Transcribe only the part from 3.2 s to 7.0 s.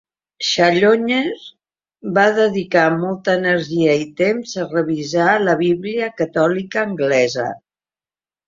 energia i temps a revisar la Bíblia catòlica